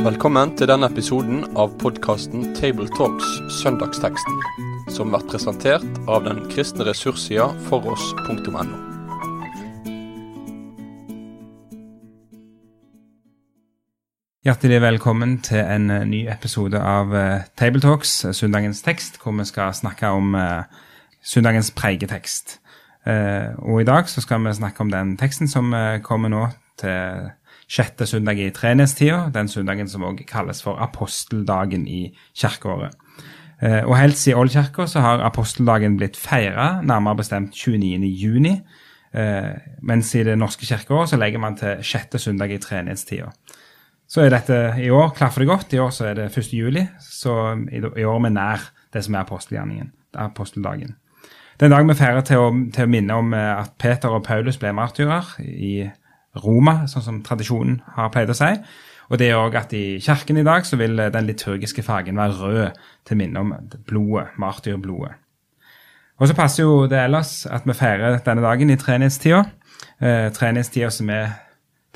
[0.00, 4.36] Velkommen til denne episoden av podkasten Tabletalks Søndagsteksten,
[4.94, 8.62] som blir presentert av den kristne ressurssida foross.no.
[14.46, 19.50] Hjertelig velkommen til en eh, ny episode av uh, Tabletalks, eh, søndagens tekst, hvor vi
[19.50, 20.38] skal snakke om
[21.26, 22.60] søndagens preiketekst.
[23.06, 25.72] Uh, og i dag så skal vi snakke om den teksten som
[26.04, 26.46] kommer nå
[26.80, 27.30] til
[27.70, 32.96] sjette søndag i trenestida, den søndagen som også kalles for aposteldagen i kirkeåret.
[33.60, 38.06] og helt siden Ålkirka så har aposteldagen blitt feira, nærmere bestemt 29.
[38.06, 38.60] juni.
[39.82, 43.30] mens i det norske kirkeåret så legger man til sjette søndag i trenestida.
[44.10, 45.74] Så er dette i år klaffer det godt.
[45.74, 46.52] I år så er det 1.
[46.52, 50.96] juli, så i år er vi nær det som er apostelgjerningen, aposteldagen.
[50.96, 51.09] Det er
[51.66, 54.58] en dag vi feirer til å, til å minne om eh, at Peter og Paulus
[54.60, 55.74] ble martyrer i
[56.40, 58.52] Roma, sånn som tradisjonen har pleid å si.
[59.10, 62.38] Og det er òg at i kirken i dag så vil den liturgiske fargen være
[62.38, 63.54] rød til minne om
[63.88, 65.16] blodet, martyrblodet.
[66.20, 69.40] Og så passer jo det ellers at vi feirer denne dagen i trenighetstida.
[70.00, 71.32] Eh, trenighetstida som er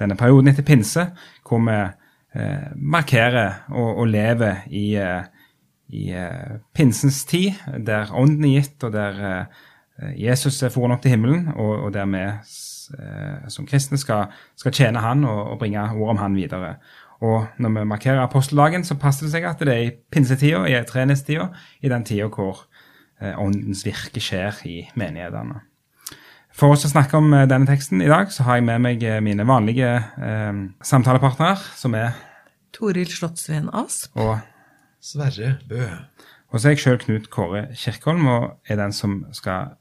[0.00, 1.04] denne perioden etter pinse,
[1.46, 5.28] hvor vi eh, markerer og, og, lever i, eh,
[5.94, 7.54] i eh, pinsens tid,
[7.86, 11.92] der ånden er gitt, og der eh, Jesus er foran opp til himmelen, og, og
[11.94, 16.38] der vi eh, som kristne skal, skal tjene Han og, og, bringe ord om Han
[16.38, 16.76] videre.
[17.24, 20.80] Og når vi markerer aposteldagen, så passer det seg at det er i pinsetida, i
[20.84, 21.48] treningstida,
[21.80, 22.66] i den tida hvor
[23.22, 25.62] åndens virke skjer i menighetene.
[26.54, 29.46] For oss å snakke om denne teksten i dag, så har jeg med meg mine
[29.48, 32.12] vanlige eh, samtalepartnere, som er
[32.74, 34.10] Toril Slottsveen Asp.
[34.18, 34.36] Og
[35.04, 35.84] Sverre Bø.
[36.48, 39.74] Og så er jeg sjøl Knut Kåre Kirkholm, og er den som skal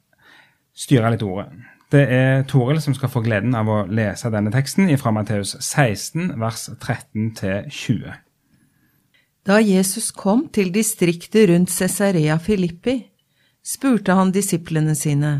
[0.75, 1.47] styre litt ordet.
[1.93, 6.33] Det er Toril som skal få gleden av å lese denne teksten fra Matteus 16,
[6.41, 8.17] vers 13 20.
[9.47, 12.97] Da Jesus kom til distriktet rundt Cesarea Filippi,
[13.63, 15.33] spurte han disiplene sine.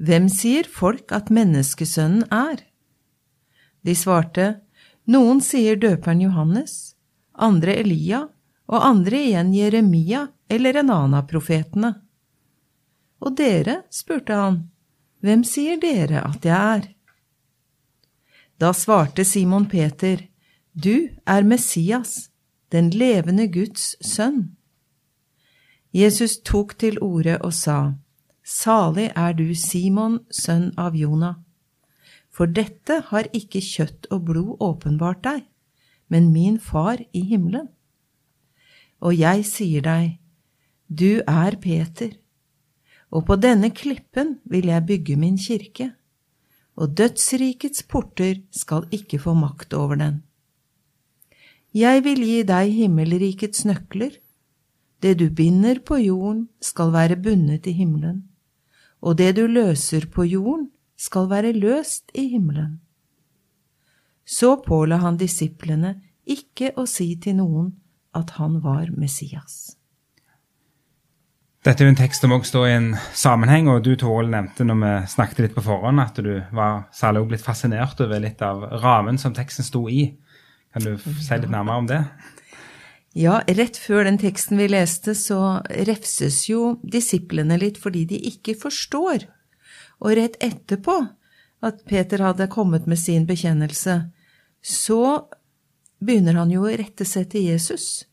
[0.00, 2.64] Hvem sier folk at menneskesønnen er?
[3.86, 4.54] De svarte,
[5.10, 6.94] Noen sier døperen Johannes,
[7.34, 8.24] andre Elia,
[8.70, 11.94] og andre igjen Jeremia eller en annen av profetene.
[13.20, 14.62] Og dere, spurte han,
[15.20, 16.86] hvem sier dere at jeg er?
[18.60, 20.22] Da svarte Simon Peter,
[20.72, 22.30] Du er Messias,
[22.70, 24.54] den levende Guds sønn.
[25.92, 27.94] Jesus tok til orde og sa,
[28.46, 31.36] Salig er du, Simon, sønn av Jonah.
[32.30, 35.42] For dette har ikke kjøtt og blod åpenbart deg,
[36.08, 37.68] men min far i himmelen.
[39.00, 40.18] Og jeg sier deg,
[40.88, 42.12] du er Peter,
[43.10, 45.90] og på denne klippen vil jeg bygge min kirke,
[46.76, 50.22] og dødsrikets porter skal ikke få makt over den.
[51.74, 54.16] Jeg vil gi deg himmelrikets nøkler.
[55.00, 58.26] Det du binder på jorden, skal være bundet i himmelen
[59.00, 62.80] og det du løser på jorden, skal være løst i himmelen.
[64.24, 65.96] Så påla han disiplene
[66.28, 67.72] ikke å si til noen
[68.16, 69.76] at han var Messias.
[71.60, 74.64] Dette er jo en tekst som også står i en sammenheng, og du Toril nevnte
[74.64, 78.64] når vi snakket litt på forhånd, at du var særlig blitt fascinert over litt av
[78.80, 80.06] rammen som teksten sto i.
[80.72, 82.00] Kan du si litt nærmere om det?
[83.18, 88.54] Ja, rett før den teksten vi leste, så refses jo disiplene litt fordi de ikke
[88.56, 89.26] forstår.
[90.00, 90.96] Og rett etterpå
[91.66, 93.98] at Peter hadde kommet med sin bekjennelse,
[94.64, 95.02] så
[96.00, 98.06] begynner han jo å rette seg til Jesus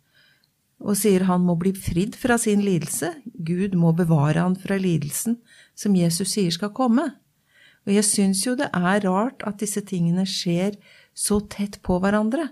[0.77, 3.09] og sier han må bli fridd fra sin lidelse.
[3.25, 5.39] Gud må bevare han fra lidelsen
[5.77, 7.09] som Jesus sier skal komme.
[7.87, 10.77] Og jeg syns jo det er rart at disse tingene skjer
[11.17, 12.51] så tett på hverandre.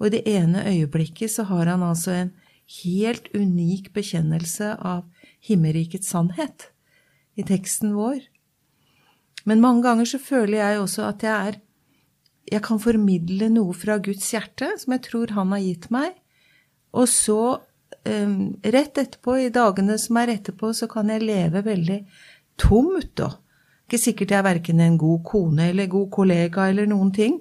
[0.00, 2.34] Og i det ene øyeblikket så har han altså en
[2.80, 5.04] helt unik bekjennelse av
[5.46, 6.70] himmerikets sannhet
[7.38, 8.24] i teksten vår.
[9.46, 11.60] Men mange ganger så føler jeg også at jeg er
[12.48, 16.14] Jeg kan formidle noe fra Guds hjerte som jeg tror han har gitt meg,
[16.96, 17.60] og så
[18.08, 22.00] um, rett etterpå, i dagene som er etterpå, så kan jeg leve veldig
[22.60, 23.34] tomt da.
[23.86, 27.40] ikke sikkert jeg er verken en god kone eller god kollega eller noen ting,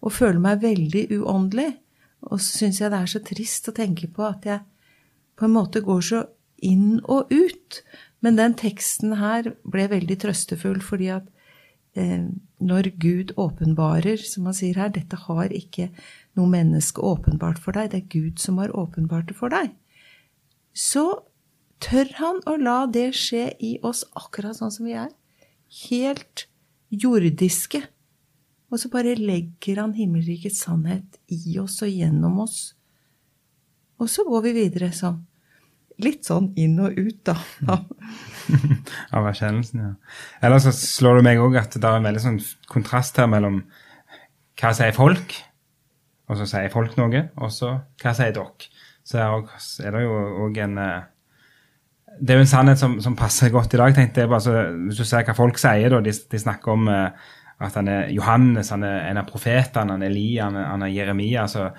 [0.00, 1.70] og føler meg veldig uåndelig.
[2.28, 4.60] Og så syns jeg det er så trist å tenke på at jeg
[5.36, 6.22] på en måte går så
[6.64, 7.80] inn og ut.
[8.20, 11.28] Men den teksten her ble veldig trøstefull, fordi at
[11.94, 15.88] når Gud åpenbarer, som han sier her, dette har ikke
[16.38, 19.72] noe menneske åpenbart for deg, det er Gud som har åpenbart det for deg,
[20.76, 21.22] så
[21.82, 25.10] tør han å la det skje i oss akkurat sånn som vi er.
[25.88, 26.46] Helt
[26.90, 27.82] jordiske.
[28.70, 32.76] Og så bare legger han himmelrikets sannhet i oss og gjennom oss.
[33.98, 35.18] Og så går vi videre sånn.
[36.00, 37.34] Litt sånn inn og ut, da.
[39.16, 39.92] Av erkjennelsen, ja.
[40.46, 43.62] Ellers så slår det meg òg at det er en veldig sånn kontrast her mellom
[44.60, 45.34] hva sier folk,
[46.30, 48.68] og så sier folk noe, og så hva sier dere.
[49.10, 49.18] Så
[49.82, 51.08] er det jo òg en eh,
[52.20, 53.94] Det er jo en sannhet som, som passer godt i dag.
[53.94, 54.52] tenkte jeg bare, så,
[54.86, 57.08] Hvis du ser hva folk sier, da, de, de snakker om uh,
[57.60, 60.84] at han er Johannes, han er en av profetene, han er Elia, han er, han
[60.84, 61.46] er Jeremia.
[61.48, 61.70] så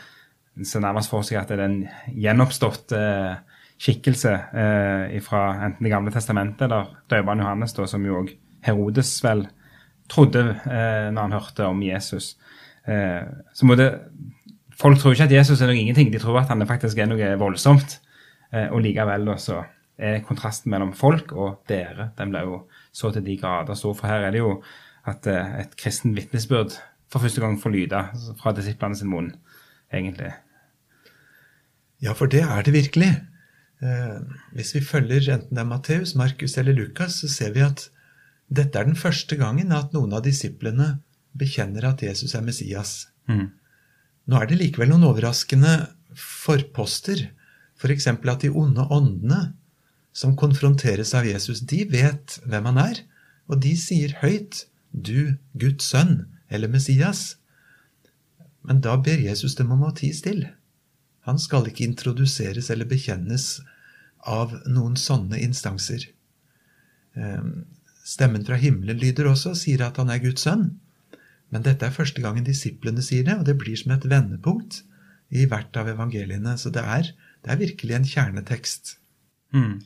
[0.63, 1.77] ser nærmest for seg at det er den
[2.23, 3.50] gjenoppståtte uh,
[3.81, 8.31] skikkelse eh, fra enten Det gamle testamentet eller døperen Johannes, da, som jo òg
[8.66, 9.48] Herodes vel
[10.12, 12.36] trodde eh, når han hørte om Jesus.
[12.81, 13.92] så må det
[14.81, 17.28] Folk tror ikke at Jesus er noe ingenting, de tror at han faktisk er noe
[17.38, 18.00] voldsomt.
[18.74, 19.60] og likevel da, så
[19.98, 22.56] er kontrasten mellom folk og dere den ble jo
[22.92, 23.94] så til de grader stor.
[23.94, 24.56] For her er det jo
[25.06, 26.74] at et kristen vitnesbyrd
[27.12, 28.01] for første gang får lyde
[28.42, 29.30] fra disiplene sin munn
[29.94, 30.31] egentlig.
[32.01, 33.12] Ja, for det er det virkelig.
[33.81, 34.19] Eh,
[34.54, 37.88] hvis vi følger enten det er Matteus, Markus eller Lukas, så ser vi at
[38.51, 41.00] dette er den første gangen at noen av disiplene
[41.38, 43.07] bekjenner at Jesus er Messias.
[43.31, 43.48] Mm.
[44.30, 45.74] Nå er det likevel noen overraskende
[46.13, 47.30] forposter,
[47.80, 48.10] f.eks.
[48.12, 49.42] For at de onde åndene
[50.13, 53.01] som konfronteres av Jesus, de vet hvem han er,
[53.48, 57.38] og de sier høyt 'Du, Guds sønn', eller Messias.
[58.68, 60.51] Men da ber Jesus dem om å tie stille.
[61.27, 63.59] Han skal ikke introduseres eller bekjennes
[64.27, 66.07] av noen sånne instanser.
[67.18, 67.65] Ehm,
[68.06, 70.69] stemmen fra himmelen lyder også og sier at han er Guds sønn.
[71.51, 74.81] Men dette er første gangen disiplene sier det, og det blir som et vendepunkt
[75.31, 76.56] i hvert av evangeliene.
[76.57, 77.12] Så det er,
[77.44, 78.95] det er virkelig en kjernetekst.
[79.56, 79.81] Mm.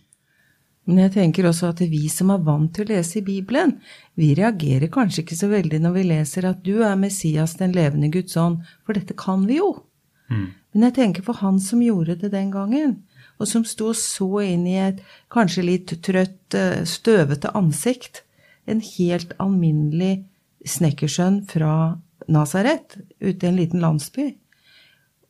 [0.86, 3.80] Men jeg tenker også at vi som er vant til å lese i Bibelen,
[4.14, 8.12] vi reagerer kanskje ikke så veldig når vi leser at du er Messias, den levende
[8.14, 9.72] Guds ånd, for dette kan vi jo.
[10.30, 10.52] Mm.
[10.76, 12.98] Men jeg tenker på han som gjorde det den gangen,
[13.40, 15.00] og som sto og så inn i et
[15.32, 18.26] kanskje litt trøtt, eh, støvete ansikt,
[18.68, 20.26] en helt alminnelig
[20.68, 24.34] snekkersønn fra Nasaret, ute i en liten landsby.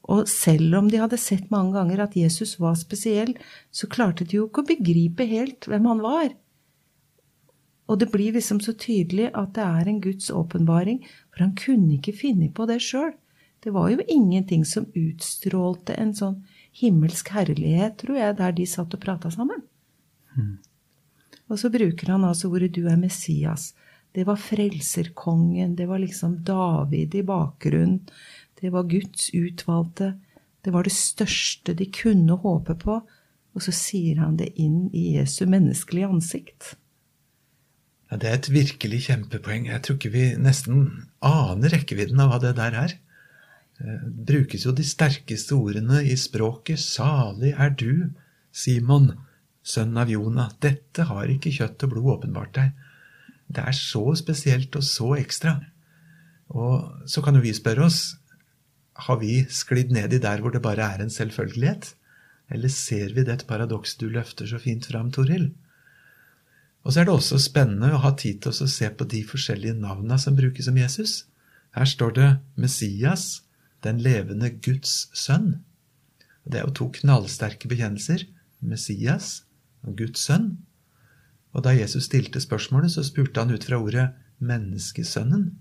[0.10, 3.36] Og selv om de hadde sett mange ganger at Jesus var spesiell,
[3.70, 6.34] så klarte de jo ikke å begripe helt hvem han var.
[7.86, 12.00] Og det blir liksom så tydelig at det er en Guds åpenbaring, for han kunne
[12.00, 13.14] ikke finne på det sjøl.
[13.66, 16.44] Det var jo ingenting som utstrålte en sånn
[16.78, 19.64] himmelsk herlighet, tror jeg, der de satt og prata sammen.
[20.36, 20.60] Mm.
[21.50, 23.74] Og så bruker han altså ordet 'du er Messias'.
[24.14, 28.06] Det var frelserkongen, det var liksom David i bakgrunnen.
[28.62, 30.14] Det var Guds utvalgte.
[30.62, 33.02] Det var det største de kunne håpe på.
[33.56, 36.76] Og så sier han det inn i Jesu menneskelige ansikt.
[38.12, 39.68] Ja, det er et virkelig kjempepoeng.
[39.68, 42.96] Jeg tror ikke vi nesten aner rekkevidden av hva det der er.
[43.84, 46.80] Eh, brukes jo de sterkeste ordene i språket.
[46.80, 48.12] Salig er du,
[48.56, 49.12] Simon,
[49.66, 50.54] sønn av Jonah.
[50.64, 52.72] Dette har ikke kjøtt og blod åpenbart deg.
[53.52, 55.58] Det er så spesielt og så ekstra.
[56.56, 58.16] Og så kan jo vi spørre oss
[59.06, 61.92] har vi sklidd ned i der hvor det bare er en selvfølgelighet?
[62.50, 65.50] Eller ser vi det paradoks du løfter så fint fram, Toril?
[66.86, 69.76] Og så er det også spennende å ha tid til å se på de forskjellige
[69.82, 71.26] navnene som brukes om Jesus.
[71.76, 72.30] Her står det
[72.62, 73.42] Messias,
[73.86, 75.62] den levende Guds sønn.
[76.46, 78.26] Det er jo to knallsterke bekjennelser.
[78.66, 79.44] Messias
[79.86, 80.56] og Guds sønn.
[81.56, 84.10] Og da Jesus stilte spørsmålet, så spurte han ut fra ordet
[84.44, 85.54] menneskesønnen.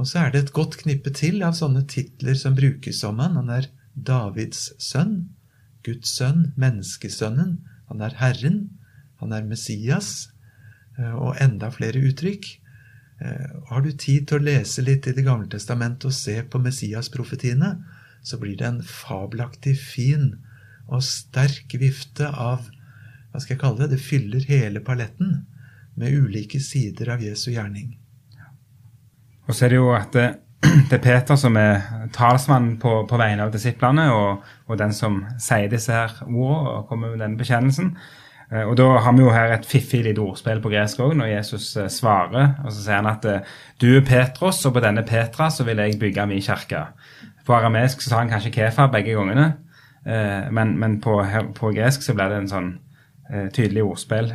[0.00, 3.38] Og så er det et godt knippe til av sånne titler som brukes om han.
[3.40, 5.32] Han er Davids sønn,
[5.86, 7.58] Guds sønn, menneskesønnen.
[7.90, 8.62] Han er Herren,
[9.20, 10.32] han er Messias,
[10.98, 12.48] og enda flere uttrykk.
[13.20, 16.60] Eh, har du tid til å lese litt i Det gamle testamentet og se på
[16.62, 17.74] Messias-profetiene,
[18.22, 20.36] så blir det en fabelaktig fin
[20.88, 22.68] og sterk vifte av
[23.32, 23.94] hva skal jeg kalle det?
[23.94, 25.46] Det fyller hele paletten
[25.96, 27.94] med ulike sider av Jesu gjerning.
[29.48, 30.26] Og så er det jo at det,
[30.90, 35.22] det er Peter som er talsmann på, på vegne av disiplene, og, og, den som
[35.40, 37.94] sier disse her ordene og kommer med denne bekjennelsen.
[38.52, 41.36] Eh, og Da har vi jo her et fiffig lite ordspill på gresk òg, når
[41.36, 42.54] Jesus eh, svarer.
[42.64, 43.40] og Så sier han at eh,
[43.80, 46.86] du er Petros, og på denne Petra så vil jeg bygge min kirke.
[47.46, 49.54] På aramesk så sa han kanskje Kefa begge gangene,
[50.50, 52.70] men, men på, på, gresk så ble det en sånn
[53.54, 54.32] tydelig ordspill.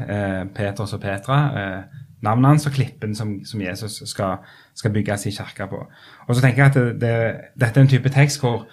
[0.55, 1.38] Petros og Petra
[2.24, 4.38] navnet hans og klippen som, som Jesus skal,
[4.75, 5.81] skal bygge sin kirke på.
[6.27, 7.15] Og så tenker jeg at det, det,
[7.59, 8.65] dette er en type tekst hvor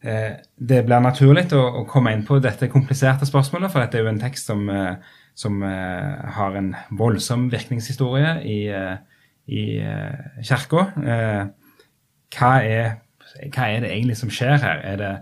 [0.00, 4.12] det blir naturlig å, å, komme inn på dette kompliserte spørsmålet, for dette er jo
[4.14, 4.94] en tekst som, eh,
[5.36, 8.96] som eh, har en voldsom virkningshistorie i, eh,
[9.52, 10.86] i eh, kirka.
[11.04, 11.42] Eh,
[12.36, 12.50] hva,
[13.50, 14.82] hva er det egentlig som skjer her?
[14.88, 15.12] Er det,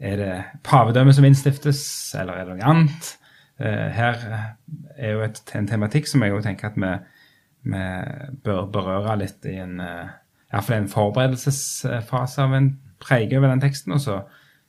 [0.00, 0.32] er det
[0.64, 1.84] pavedømmet som innstiftes,
[2.16, 3.12] eller er det noe annet?
[3.60, 4.24] Eh, her
[4.96, 6.94] er jo et, en tematikk som jeg jo tenker at vi,
[7.68, 7.84] vi
[8.44, 10.16] bør berøre litt i en eh,
[10.56, 12.72] fall en forberedelsesfase av en
[13.06, 13.94] preike over den teksten.
[13.96, 14.20] Og så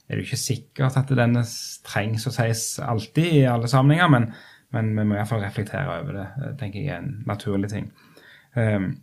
[0.08, 1.44] er det jo ikke sikkert at denne
[1.88, 4.29] trengs å sies alltid i alle sammenhenger, men,
[4.75, 6.27] men vi må iallfall reflektere over det.
[6.44, 7.89] Det tenker jeg er en naturlig ting.
[8.56, 8.94] Um,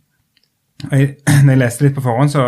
[0.89, 2.47] jeg, når jeg leste litt på forhånd, så,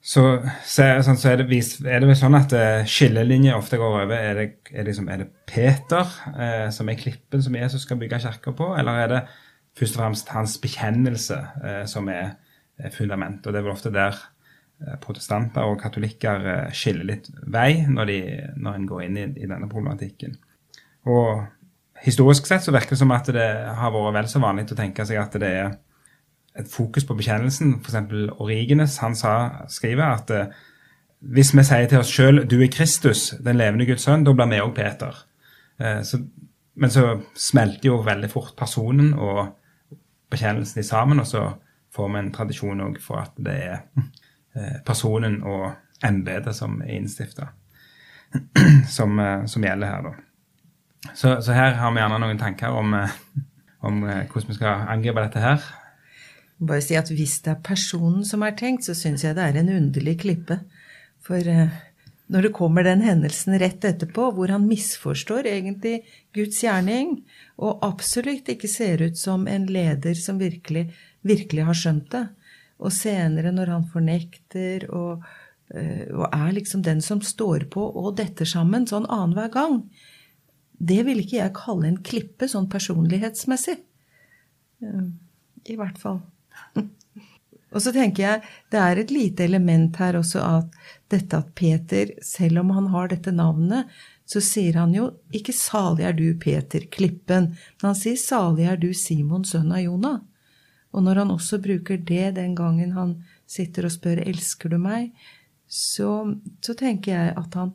[0.00, 0.24] så,
[0.64, 4.16] så, sånn, så er, det, er, det, vel sånn at uh, skillelinjer ofte går over.
[4.16, 8.00] Er det, er det, liksom, er det Peter uh, som er klippen som Jesus skal
[8.00, 9.22] bygge kirka på, eller er det
[9.76, 12.38] først og fremst hans bekjennelse uh, som er
[12.96, 13.44] fundament?
[13.44, 14.16] Og det er vel ofte der
[15.02, 18.20] protestanter og katolikker skiller litt vei når, de,
[18.56, 20.38] når en går inn i, i denne problematikken.
[21.08, 21.44] Og
[22.04, 23.46] historisk sett så virker det som at det
[23.76, 25.70] har vært vel så vanlig å tenke seg at det er
[26.58, 27.78] et fokus på bekjennelsen.
[27.80, 28.12] F.eks.
[28.40, 29.34] Origenes han sa,
[29.70, 30.60] skriver at uh,
[31.20, 34.48] hvis vi sier til oss sjøl 'du er Kristus, den levende Guds sønn', da blir
[34.48, 35.16] vi òg Peter.
[36.04, 36.18] Så,
[36.76, 39.54] men så smelter jo veldig fort personen og
[40.32, 41.46] bekjennelsen i sammen, og så
[41.92, 44.04] får vi en tradisjon òg for at det er uh,
[44.86, 45.70] personen og
[46.04, 47.50] embetet som er innstifta,
[48.96, 51.12] som, som, gjelder her, da.
[51.14, 52.96] Så, så, her har vi gjerne noen tanker om,
[53.86, 55.62] om hvordan vi skal angripe dette her
[56.60, 59.60] bare si at hvis det er personen som er tenkt, så syns jeg det er
[59.60, 60.60] en underlig klippe.
[61.24, 61.40] For
[62.30, 66.00] når det kommer den hendelsen rett etterpå, hvor han misforstår egentlig
[66.36, 67.22] Guds gjerning,
[67.60, 70.90] og absolutt ikke ser ut som en leder som virkelig,
[71.26, 72.26] virkelig har skjønt det,
[72.80, 75.24] og senere når han fornekter og,
[75.74, 79.82] uh, og er liksom den som står på og detter sammen sånn annenhver gang,
[80.80, 83.76] det vil ikke jeg kalle en klippe sånn personlighetsmessig.
[84.80, 85.10] Uh,
[85.68, 86.22] I hvert fall.
[87.70, 90.80] Og så tenker jeg det er et lite element her også at
[91.12, 93.90] dette at Peter, selv om han har dette navnet,
[94.30, 98.76] så sier han jo ikke 'salig er du, Peter, klippen', men han sier 'salig er
[98.76, 100.20] du, Simon, sønn av Jonah'.
[100.90, 103.14] Og når han også bruker det den gangen han
[103.46, 105.12] sitter og spør 'elsker du meg',
[105.70, 107.72] så, så tenker jeg at han,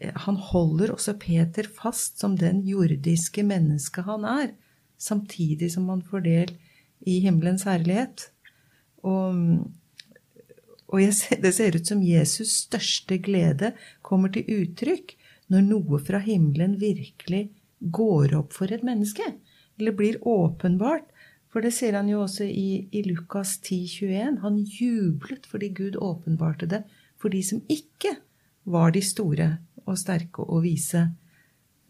[0.00, 4.54] han holder også Peter fast som den jordiske mennesket han er,
[4.96, 6.54] samtidig som han får del
[7.04, 8.30] i himmelens herlighet.
[9.04, 9.36] Og,
[10.88, 15.16] og ser, det ser ut som Jesus' største glede kommer til uttrykk
[15.52, 17.50] når noe fra himmelen virkelig
[17.92, 19.26] går opp for et menneske,
[19.76, 21.10] eller blir åpenbart.
[21.54, 24.38] For det ser han jo også i, i Lukas 10, 21.
[24.42, 26.82] Han jublet fordi Gud åpenbarte det
[27.22, 28.16] for de som ikke
[28.66, 29.52] var de store
[29.84, 31.06] og sterke og vise.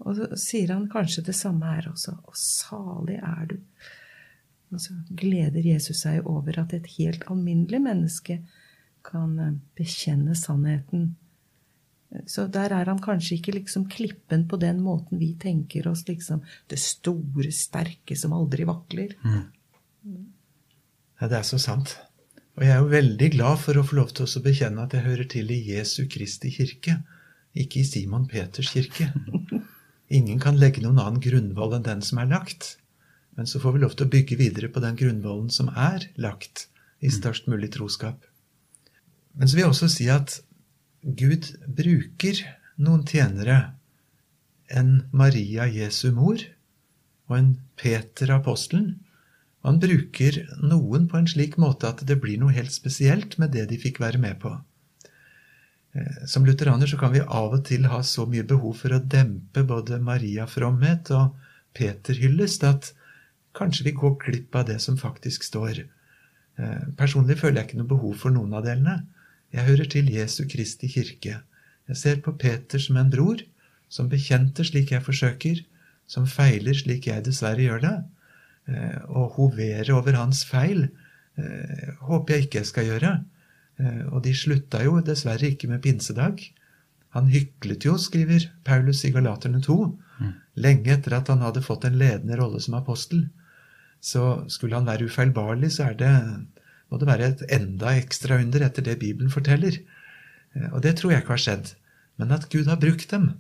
[0.05, 2.19] Og så sier han kanskje det samme her også.
[2.29, 3.57] Og salig er du
[4.75, 8.41] og så gleder Jesus seg over at et helt alminnelig menneske
[9.07, 11.13] kan eh, bekjenne sannheten.
[12.31, 16.45] Så der er han kanskje ikke liksom klippen på den måten vi tenker oss, liksom
[16.71, 19.17] det store, sterke som aldri vakler.
[19.25, 19.41] Mm.
[20.05, 21.97] Ja, det er så sant.
[22.55, 25.07] Og jeg er jo veldig glad for å få lov til å bekjenne at jeg
[25.07, 27.01] hører til i Jesu Kristi kirke,
[27.55, 29.09] ikke i Simon Peters kirke.
[30.15, 32.77] Ingen kan legge noen annen grunnvoll enn den som er lagt.
[33.35, 36.69] Men så får vi lov til å bygge videre på den grunnvollen som er lagt
[37.03, 38.21] i størst mulig troskap.
[39.35, 40.37] Men så vil jeg også si at
[41.03, 42.39] Gud bruker
[42.81, 43.75] noen tjenere.
[44.71, 46.39] En Maria Jesu mor
[47.29, 49.01] og en Peter apostelen.
[49.65, 53.55] Og han bruker noen på en slik måte at det blir noe helt spesielt med
[53.57, 54.53] det de fikk være med på.
[55.97, 59.01] Eh, som lutheraner så kan vi av og til ha så mye behov for å
[59.01, 61.33] dempe både Maria-fromhet og
[61.75, 62.91] Peter-hyllest at
[63.57, 65.85] kanskje vi går glipp av det som faktisk står.
[66.61, 69.01] Eh, personlig føler jeg ikke noe behov for noen av delene.
[69.55, 71.41] Jeg hører til Jesu Kristi kirke.
[71.89, 73.41] Jeg ser på Peter som en bror,
[73.89, 75.65] som bekjente slik jeg forsøker,
[76.11, 77.97] som feiler slik jeg dessverre gjør det.
[78.71, 83.15] Eh, å hovere over hans feil eh, håper jeg ikke jeg skal gjøre.
[84.15, 86.39] Og de slutta jo dessverre ikke med pinsedag.
[87.15, 89.75] Han hyklet jo, skriver Paulus i Galaterne 2,
[90.19, 90.31] mm.
[90.63, 93.29] lenge etter at han hadde fått en ledende rolle som apostel.
[94.03, 96.11] Så skulle han være ufeilbarlig, så det,
[96.91, 99.79] må det være et enda ekstra under etter det Bibelen forteller.
[100.55, 101.75] Eh, og det tror jeg ikke har skjedd.
[102.19, 103.31] Men at Gud har brukt dem.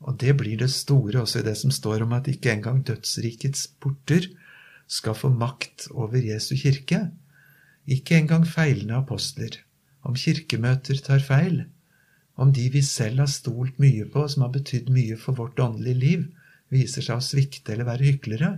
[0.00, 3.66] Og det blir det store også i det som står om at ikke engang dødsrikets
[3.80, 4.30] porter
[4.90, 7.02] skal få makt over Jesu kirke.
[7.86, 9.60] Ikke engang feilende apostler.
[10.02, 11.64] Om kirkemøter tar feil.
[12.40, 16.00] Om de vi selv har stolt mye på, som har betydd mye for vårt åndelige
[16.00, 16.26] liv,
[16.72, 18.54] viser seg å svikte eller være hyklere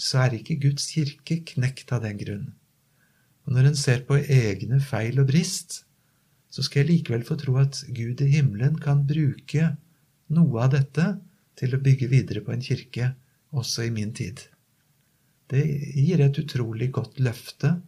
[0.00, 2.46] så er ikke Guds kirke knekt av den grunn.
[3.46, 5.82] Og når en ser på egne feil og brist,
[6.52, 9.74] så skal jeg likevel få tro at Gud i himmelen kan bruke
[10.34, 11.08] noe av dette
[11.58, 13.12] til å bygge videre på en kirke
[13.56, 14.44] også i min tid.
[15.48, 15.64] Det
[15.96, 17.78] gir et utrolig godt løfte,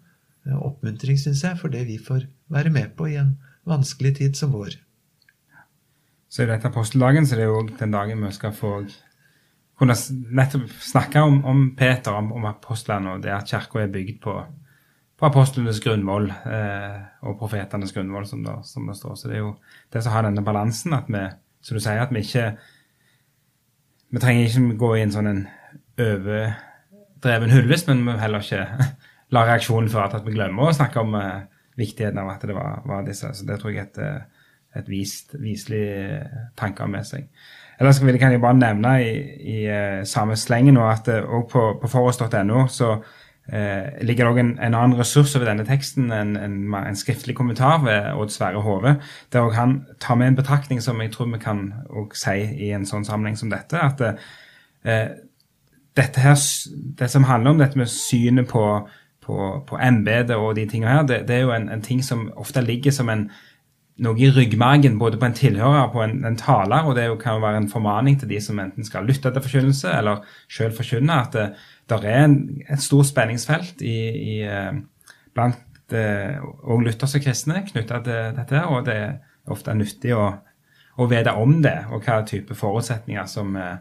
[0.48, 3.34] og oppmuntring, syns jeg, for det vi får være med på i en
[3.68, 4.78] vanskelig tid som vår.
[6.30, 8.78] Så i dette aposteldagen, så det er jo den dagen vi skal få
[9.80, 9.96] kunne
[10.36, 14.34] nettopp snakke om, om Peter, om, om apostlene, og det at kirka er bygd på,
[15.16, 19.14] på apostlenes grunnvoll eh, og profetenes grunnvoll, som som det, står.
[19.16, 19.54] Så det er jo
[19.92, 21.24] det som har denne balansen, at vi,
[21.60, 22.52] som du sier, at vi ikke
[24.10, 25.44] Vi trenger ikke gå i en sånn en
[26.02, 28.88] overdreven hyllest, men vi heller ikke
[29.36, 31.44] la reaksjonen føre til at vi glemmer å snakke om eh,
[31.78, 33.30] viktigheten av at det var, var, disse.
[33.30, 34.48] Så det tror jeg er et, eh,
[34.80, 35.84] et vist, viselig
[36.58, 37.28] tanke med seg.
[37.78, 39.14] Ellers kan jeg bare nevne i,
[39.54, 39.60] i
[40.10, 42.96] samme slengen nå at òg på, på forårs.no så
[43.52, 47.36] uh, ligger det òg en, en, annen ressurs over denne teksten, en, en, en skriftlig
[47.36, 48.96] kommentar ved Odd Sverre Hove,
[49.32, 51.66] der han tar med en betraktning som jeg tror vi kan
[52.14, 53.78] si i en sånn sammenheng som dette.
[53.78, 54.00] at
[55.96, 56.36] dette her,
[56.98, 58.64] det som handler om dette med synet på,
[59.26, 62.62] på, på embetet og de tingene her, det, det er jo en, ting som ofte
[62.64, 63.30] ligger som en,
[64.00, 67.36] noe i ryggmargen både på en tilhører og på en, en taler, og det kan
[67.36, 71.18] jo være en formaning til de som enten skal lytte til forkynnelse eller sjøl forkynne,
[71.20, 71.48] at det,
[71.90, 72.38] der er en,
[72.70, 73.96] et stort spenningsfelt i,
[74.34, 74.72] i, eh,
[75.34, 80.28] blant òg eh, lutherske kristne knytta til dette, og det er ofte nyttig å,
[81.00, 83.76] å vite om det, og hva type forutsetninger som eh,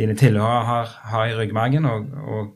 [0.00, 2.50] dine tilhørere har, har, i ryggmargen, og, og,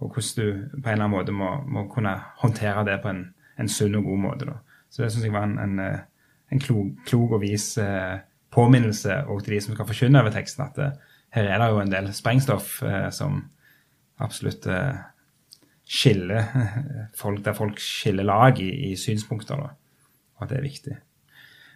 [0.00, 3.26] og, hvordan du på en eller annen måte må, må kunne håndtere det på en,
[3.60, 4.50] en sunn og god måte.
[4.50, 4.58] da.
[4.94, 6.02] Så det syns jeg var en, en, eh,
[6.54, 8.20] en klok, klok, og vis eh,
[8.54, 11.80] påminnelse og til de som skal forkynne over teksten, at eh, her er det jo
[11.82, 12.76] en del sprengstoff
[13.10, 13.40] som
[14.22, 14.68] absolutt
[15.82, 16.44] skiller
[17.20, 19.72] folk, der folk skiller lag i, i synspunkter, da,
[20.38, 20.94] og at det er viktig.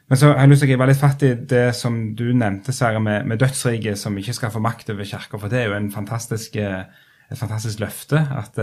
[0.09, 2.73] Men så har jeg lyst til å gripe litt fatt i det som du nevnte,
[2.73, 5.43] Sverre, med, med dødsriket som ikke skal få makt over kirka.
[5.43, 8.23] For det er jo fantastisk, et fantastisk løfte.
[8.39, 8.63] At,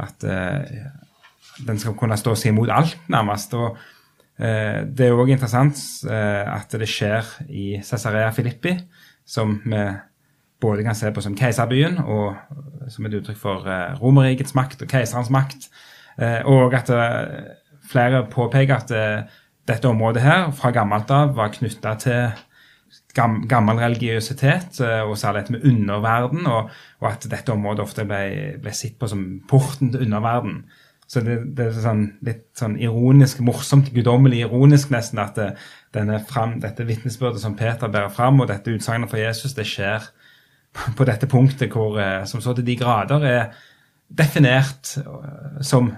[0.00, 0.26] at
[1.66, 3.54] den skal kunne stå seg imot alt, nærmest.
[3.54, 3.78] og
[4.38, 5.80] eh, Det er òg interessant
[6.10, 8.76] eh, at det skjer i Cesarea Filippi,
[9.26, 9.84] som vi
[10.60, 12.34] både kan se på som keiserbyen og
[12.90, 15.68] som et uttrykk for eh, Romerrikets makt og keiserens makt.
[16.18, 17.54] Eh, og at eh,
[17.88, 22.44] flere påpeker at eh, dette området her fra gammelt av var knytta til
[23.18, 28.20] gammel religiøsitet, og særlig dette med underverden, og, og, at dette området ofte ble,
[28.62, 30.60] ble sett på som porten til underverden.
[31.08, 36.58] Så det, det er sånn, litt sånn ironisk, morsomt, guddommelig ironisk nesten, at det, fram,
[36.60, 40.04] dette vitnesbyrdet som Peter bærer fram, og dette utsagnet fra Jesus, det skjer
[40.98, 43.42] på dette punktet hvor, eh, som så til de grader er
[44.20, 45.90] definert eh, som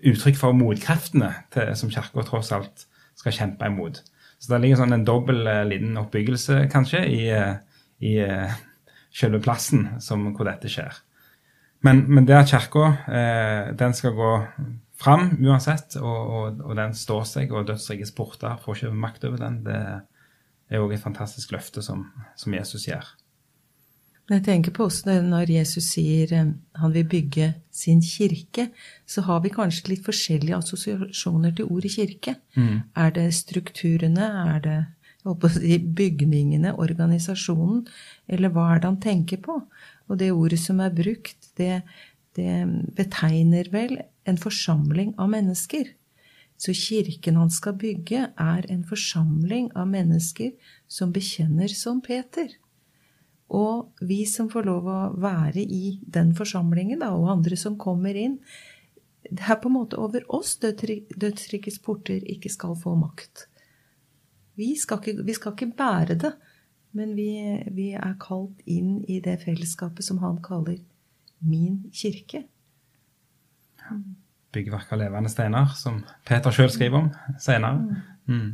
[0.00, 4.02] uttrykk for motkreftene til, som Kirka tross alt skal kjempe imot.
[4.40, 7.24] Så det ligger sånn en dobbel eh, liten oppbyggelse, kanskje, i,
[8.04, 8.18] i
[9.16, 11.00] selve plassen som, hvor dette skjer.
[11.86, 14.32] Men, men at kirka eh, den skal gå
[15.00, 19.40] fram uansett, og, og, og den står seg, og dødsrikets porter får ikke makt over
[19.40, 19.80] den, det
[20.70, 22.04] er òg et fantastisk løfte som,
[22.38, 23.08] som, Jesus gjør.
[24.28, 28.68] Men jeg tenker på også Når Jesus sier eh, han vil bygge sin kirke,
[29.08, 32.36] så har vi kanskje litt forskjellige assosiasjoner til ordet kirke.
[32.54, 32.76] Mm.
[32.94, 34.28] Er det strukturene?
[34.54, 34.78] Er det
[35.24, 37.84] bygningene, organisasjonen?
[38.28, 39.60] Eller hva er det han tenker på?
[40.08, 41.82] Og det ordet som er brukt, det,
[42.38, 42.64] det
[42.96, 45.92] betegner vel en forsamling av mennesker.
[46.60, 50.52] Så kirken han skal bygge, er en forsamling av mennesker
[50.88, 52.50] som bekjenner som Peter.
[53.50, 58.14] Og vi som får lov å være i den forsamlingen, da, og andre som kommer
[58.14, 58.38] inn
[59.30, 63.49] Det er på en måte over oss dødsrikets porter ikke skal få makt.
[64.60, 66.34] Vi skal ikke, vi skal ikke bære det.
[66.96, 67.30] Men vi,
[67.70, 70.80] vi, er kalt inn i det fellesskapet som han kaller
[71.46, 72.42] min kirke.
[74.50, 77.78] Byggverk av levende steiner, som Peter sjøl skriver om senere.
[78.26, 78.34] Mm.
[78.34, 78.50] mm.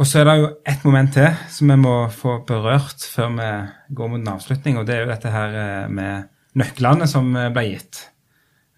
[0.00, 3.48] Og så er det jo ett moment til som vi må få berørt før vi
[3.96, 7.50] går mot en avslutning, og det er jo dette her eh, med nøklene som eh,
[7.52, 8.00] ble gitt.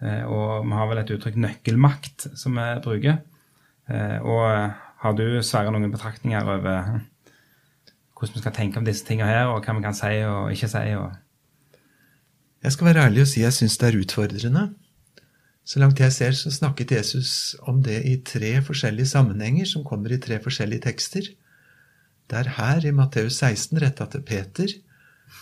[0.03, 3.21] Eh, og vi har vel et uttrykk 'nøkkelmakt' som vi bruker.
[3.93, 4.43] Og
[5.03, 7.01] har du, Sverre, noen betraktninger over
[8.23, 10.71] hvordan vi skal tenke om disse tingene her, og hva vi kan si og ikke
[10.71, 10.83] si.
[10.95, 11.11] Og...
[12.63, 14.69] Jeg skal være ærlig og si jeg syns det er utfordrende.
[15.67, 20.15] Så langt jeg ser, så snakket Jesus om det i tre forskjellige sammenhenger, som kommer
[20.15, 21.27] i tre forskjellige tekster.
[22.31, 24.79] Det er her, i Matteus 16, retta til Peter,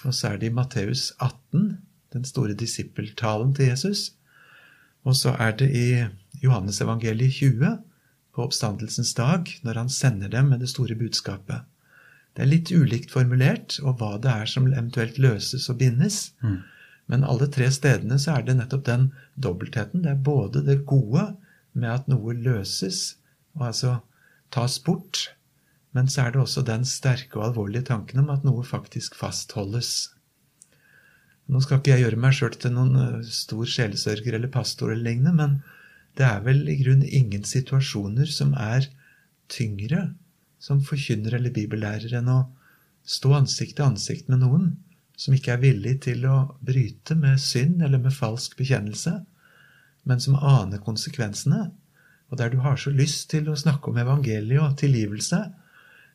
[0.05, 1.79] Og så er det i Matteus 18,
[2.13, 4.13] den store disippeltalen til Jesus.
[5.05, 6.05] Og så er det i
[6.45, 7.79] Johannes evangeliet 20,
[8.41, 11.67] på oppstandelsens dag, når han sender dem med det store budskapet.
[12.33, 16.31] Det er litt ulikt formulert, og hva det er som eventuelt løses og bindes.
[16.41, 16.63] Mm.
[17.13, 20.07] Men alle tre stedene så er det nettopp den dobbeltheten.
[20.07, 21.27] Det er både det gode
[21.77, 23.19] med at noe løses,
[23.59, 23.99] og altså
[24.55, 25.27] tas bort,
[25.93, 30.15] men så er det også den sterke og alvorlige tanken om at noe faktisk fastholdes.
[31.51, 35.11] Nå skal ikke jeg gjøre meg sjøl til noen eh, stor sjelesørger eller pastor eller
[35.11, 35.59] lignende, men
[36.19, 38.89] det er vel i grunn ingen situasjoner som er
[39.51, 40.11] tyngre
[40.61, 42.41] som forkynner eller bibellærer enn å
[43.07, 44.73] stå ansikt til ansikt med noen
[45.21, 49.19] som ikke er villig til å bryte med synd eller med falsk bekjennelse,
[50.09, 51.67] men som aner konsekvensene,
[52.31, 55.43] og der du har så lyst til å snakke om evangeliet og tilgivelse,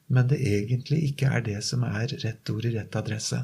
[0.09, 3.43] men det egentlig ikke er det som er rett ord i rett adresse.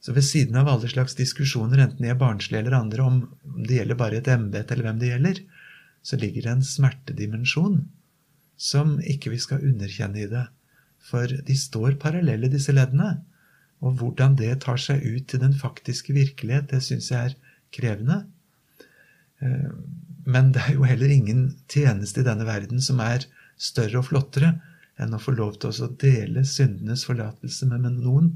[0.00, 3.80] Så ved siden av alle slags diskusjoner, enten de er barnslige eller andre, om det
[3.80, 5.42] gjelder bare et embete eller hvem det gjelder,
[6.02, 7.82] så ligger det en smertedimensjon
[8.60, 10.46] som ikke vi skal underkjenne i det.
[11.04, 13.18] For de står parallelle, disse leddene.
[13.84, 17.36] Og hvordan det tar seg ut til den faktiske virkelighet, det syns jeg er
[17.72, 18.22] krevende.
[19.40, 19.70] Eh,
[20.28, 23.24] men det er jo heller ingen tjeneste i denne verden som er
[23.60, 24.54] større og flottere
[25.00, 28.34] enn å få lov til å dele syndenes forlatelse med noen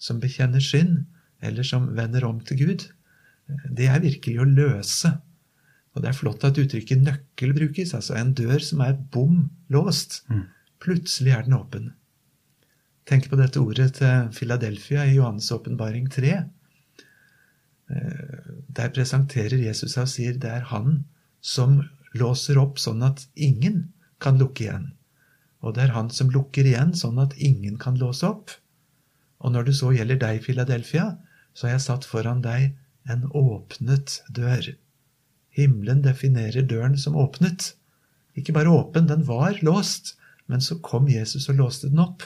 [0.00, 1.04] som bekjenner synd,
[1.44, 2.86] eller som vender om til Gud.
[3.68, 5.12] Det er virkelig å løse.
[5.94, 10.22] Og det er flott at uttrykket nøkkel brukes, altså en dør som er bom låst.
[10.30, 10.46] Mm.
[10.80, 11.90] Plutselig er den åpen.
[13.08, 16.36] Tenk på dette ordet til Philadelphia i Johannes' åpenbaring 3.
[17.90, 21.02] Eh, der presenterer Jesus seg og sier det er han
[21.42, 21.80] som
[22.14, 23.88] låser opp sånn at ingen
[24.22, 24.90] kan lukke igjen.
[25.64, 28.54] Og det er han som lukker igjen sånn at ingen kan låse opp.
[29.40, 31.14] Og når det så gjelder deg, Philadelphia,
[31.54, 32.74] så har jeg satt foran deg
[33.10, 34.72] en åpnet dør.
[35.56, 37.72] Himmelen definerer døren som åpnet.
[38.38, 40.14] Ikke bare åpen, den var låst,
[40.46, 42.24] men så kom Jesus og låste den opp.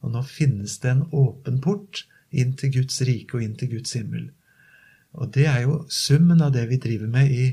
[0.00, 3.94] Og nå finnes det en åpen port inn til Guds rike og inn til Guds
[3.96, 4.30] himmel.
[5.18, 7.46] Og det er jo summen av det vi driver med i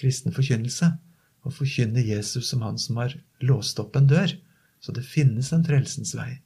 [0.00, 0.92] kristen forkynnelse.
[1.40, 4.36] Å forkynne Jesus som han som har låst opp en dør.
[4.80, 6.40] Så det finnes en frelsens vei.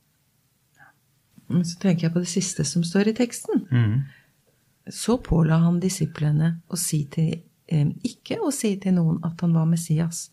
[1.54, 3.64] Men så tenker jeg på det siste som står i teksten.
[3.70, 4.02] Mm.
[4.92, 9.54] Så påla han disiplene å si til, eh, ikke å si til noen at han
[9.56, 10.30] var Messias.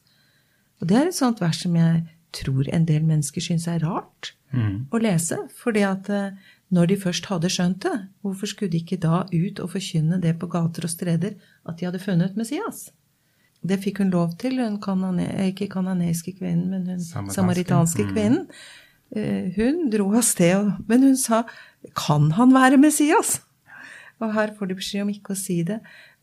[0.82, 2.04] Og det er et sånt vers som jeg
[2.34, 4.88] tror en del mennesker syns er rart Mm.
[4.92, 5.38] å lese.
[5.56, 6.32] fordi at eh,
[6.72, 10.38] når de først hadde skjønt det, hvorfor skulle de ikke da ut og forkynne det
[10.40, 12.90] på gater og streder at de hadde funnet Messias?
[13.64, 17.36] Det fikk hun lov til, hun kanane, ikke kananeiske kvinnen, men hun Samaritanske.
[17.36, 18.12] samaritanske Mm.
[18.14, 18.48] kvinnen.
[18.50, 21.44] Eh, Hun dro av sted, men hun sa
[21.96, 23.42] 'Kan han være Messias?'
[24.22, 25.80] Og her får de beskjed om ikke å si det.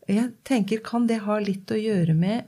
[0.09, 2.47] Jeg tenker, Kan det ha litt å gjøre med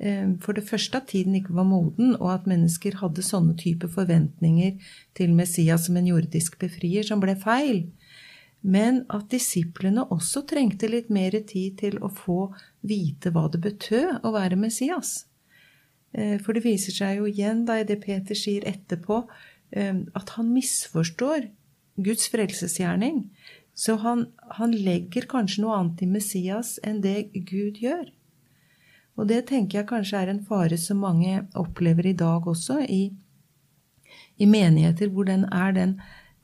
[0.00, 3.88] eh, for det første at tiden ikke var moden, og at mennesker hadde sånne type
[3.92, 4.74] forventninger
[5.14, 7.86] til Messias som en jordisk befrier, som ble feil?
[8.66, 12.48] Men at disiplene også trengte litt mer tid til å få
[12.82, 15.26] vite hva det betød å være Messias.
[16.12, 20.34] Eh, For det viser seg jo igjen da i det Peter sier etterpå, eh, at
[20.36, 21.48] han misforstår
[21.96, 23.30] Guds frelsesgjerning.
[23.76, 24.26] Så han,
[24.56, 28.06] han legger kanskje noe annet i Messias enn det Gud gjør.
[29.16, 33.12] Og det tenker jeg kanskje er en fare som mange opplever i dag også, i,
[34.36, 35.96] i menigheter hvor den er den,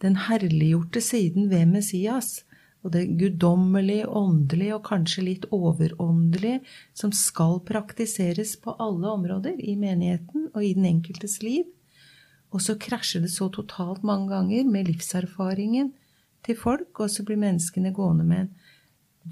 [0.05, 2.43] den herliggjorte siden ved Messias.
[2.83, 6.65] Og det guddommelige, åndelige og kanskje litt overåndelige
[6.99, 11.69] som skal praktiseres på alle områder i menigheten og i den enkeltes liv.
[12.53, 15.93] Og så krasjer det så totalt mange ganger med livserfaringen
[16.45, 18.51] til folk, og så blir menneskene gående med en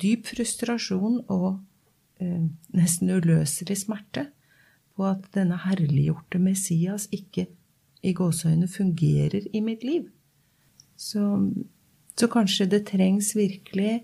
[0.00, 1.60] dyp frustrasjon og
[2.22, 4.28] eh, nesten uløselig smerte
[4.96, 7.48] på at denne herliggjorte Messias ikke
[8.02, 10.08] i gåseøyne fungerer i mitt liv.
[10.96, 11.50] Så,
[12.16, 14.00] så kanskje det trengs virkelig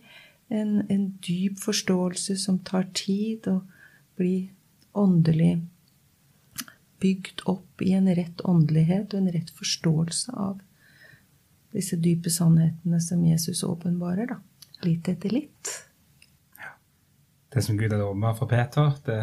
[0.48, 3.64] en, en dyp forståelse som tar tid, og
[4.16, 4.48] blir
[4.96, 5.60] åndelig
[7.02, 10.60] bygd opp i en rett åndelighet og en rett forståelse av
[11.76, 14.38] disse dype sannhetene som Jesus åpenbarer, da.
[14.84, 15.72] Litt etter litt.
[17.52, 19.20] Det som Gud hadde åpenbart for Peter, det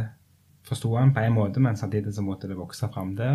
[0.66, 3.16] forsto han på en måte, men samtidig så måtte det vokse fram.
[3.18, 3.30] Det,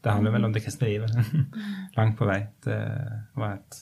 [0.00, 1.16] det handler vel om det kristne livet.
[1.98, 2.42] Langt på vei.
[2.64, 2.78] Det
[3.36, 3.80] var et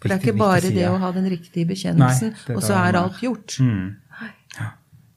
[0.00, 3.00] For det er ikke bare det å ha den riktige bekjennelsen, Nei, og så er
[3.00, 3.56] alt gjort.
[3.64, 3.94] Mm.
[4.58, 4.72] Ja,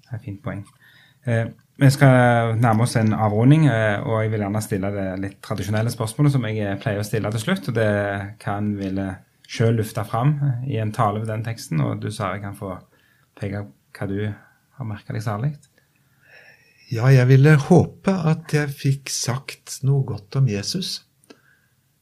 [0.05, 0.63] det er et fint poeng.
[1.27, 5.39] Eh, vi skal nærme oss en avrunding, eh, og jeg vil gjerne stille det litt
[5.45, 7.71] tradisjonelle spørsmålet som jeg eh, pleier å stille til slutt.
[7.71, 7.89] og det
[8.41, 9.07] kan en ville
[9.49, 10.35] sjøl lufte fram
[10.67, 12.75] i en tale ved den teksten, og du, Sare, kan få
[13.39, 13.65] peke
[13.95, 15.53] hva du har merka deg særlig.
[16.89, 21.03] Ja, jeg ville håpe at jeg fikk sagt noe godt om Jesus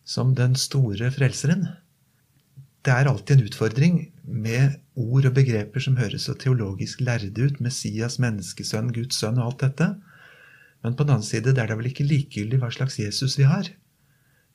[0.08, 1.66] som den store frelseren.
[2.88, 7.60] Det er alltid en utfordring med ord og begreper som høres så teologisk lærde ut.
[7.60, 9.88] Messias, menneskesønn, Guds sønn og alt dette.
[10.86, 13.44] Men på den annen side det er det vel ikke likegyldig hva slags Jesus vi
[13.50, 13.68] har.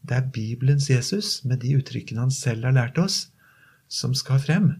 [0.00, 3.26] Det er Bibelens Jesus, med de uttrykkene han selv har lært oss,
[3.92, 4.72] som skal frem.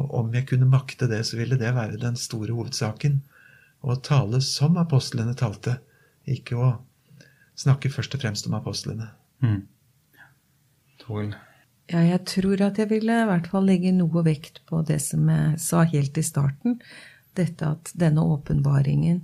[0.00, 3.20] Og om jeg kunne makte det, så ville det være den store hovedsaken
[3.84, 5.76] å tale som apostlene talte,
[6.24, 6.70] ikke å
[7.52, 9.12] snakke først og fremst om apostlene.
[9.44, 9.66] Mm.
[11.92, 15.28] Ja, jeg tror at jeg ville i hvert fall legge noe vekt på det som
[15.28, 16.78] jeg sa helt i starten.
[17.36, 19.20] Dette at denne åpenbaringen,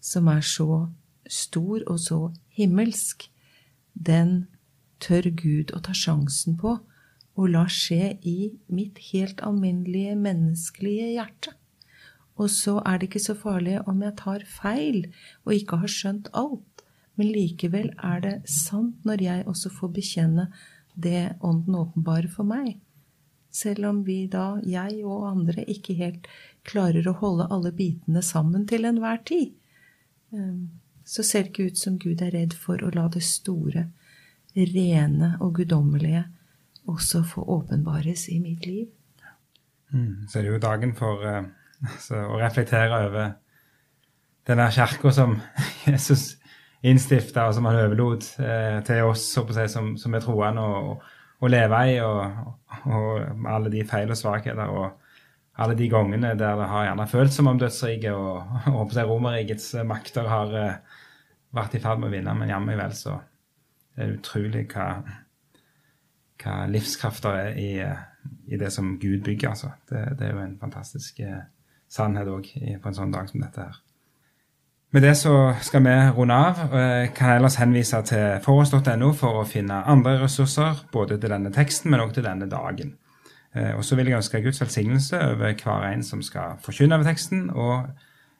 [0.00, 0.86] som er så
[1.28, 2.20] stor og så
[2.54, 3.26] himmelsk,
[3.92, 4.46] den
[5.02, 6.78] tør Gud å ta sjansen på
[7.38, 11.54] og la skje i mitt helt alminnelige menneskelige hjerte.
[12.38, 15.04] Og så er det ikke så farlig om jeg tar feil
[15.44, 16.82] og ikke har skjønt alt,
[17.18, 20.48] men likevel er det sant når jeg også får bekjenne
[20.98, 22.78] det Ånden åpenbarer for meg.
[23.54, 26.26] Selv om vi da, jeg og andre, ikke helt
[26.68, 29.54] klarer å holde alle bitene sammen til enhver tid,
[30.34, 30.68] ehm,
[31.08, 33.88] så ser det ikke ut som Gud er redd for å la det store,
[34.58, 36.24] rene og guddommelige
[36.90, 38.88] også få åpenbares i mitt liv.
[39.92, 41.22] Mm, så er det jo dagen for
[41.92, 43.30] altså, å reflektere over
[44.48, 45.38] denne kirka som
[45.86, 46.37] Jesus
[46.86, 50.64] innstifta, og som han overlot eh, til oss si, som, som, er troende,
[51.38, 52.52] å leve i, og,
[52.86, 54.70] og, alle de feil og svakheter.
[54.70, 55.04] og
[55.58, 60.28] alle de gangene der det har gjerne følt som om dødsriket og, og Romerrikets makter
[60.30, 61.00] har eh,
[61.54, 63.16] vært i ferd med å vinne, men jammen vel så
[63.98, 64.86] det er utrolig hva,
[66.38, 67.72] hva livskrafter er i,
[68.46, 69.56] i, det som Gud bygger.
[69.56, 69.72] altså.
[69.90, 71.40] Det, det er jo en fantastisk eh,
[71.90, 73.80] sannhet òg på en sånn dag som dette her.
[74.90, 76.60] Med det så skal vi runde av.
[76.72, 81.90] Jeg kan ellers henvise til forårs.no for å finne andre ressurser, både til denne teksten,
[81.92, 82.94] men òg til denne dagen.
[83.52, 87.04] Eh, og så vil jeg ønske Guds velsignelse over hver en som skal forkynne over
[87.04, 87.84] teksten, og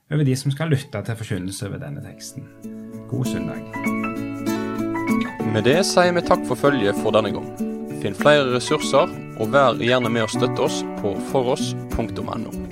[0.09, 2.49] over de som skal lytte til forkynnelse over denne teksten.
[3.13, 3.61] God søndag.
[5.53, 7.53] Med det sier vi takk for følget for denne gang.
[8.01, 12.68] Finn flere ressurser, og vær gjerne med å støtte oss på foross.no.